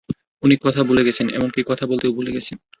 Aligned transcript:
উনি 0.43 0.55
কথা 0.57 0.81
ভুলে 0.83 1.01
গেছেন, 1.03 1.27
এমনকি 1.29 1.59
কথা 1.67 1.83
বলতেও 1.87 2.11
ভুলে 2.11 2.31
গেছেন। 2.31 2.57